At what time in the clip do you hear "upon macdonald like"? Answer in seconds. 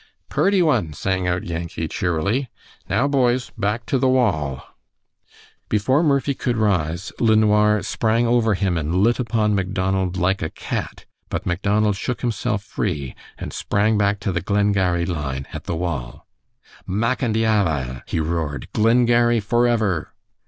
9.19-10.41